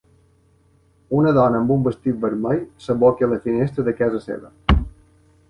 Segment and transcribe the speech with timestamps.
[1.17, 4.53] Una dona amb un vestit vermell s'aboca a la finestra de casa seva.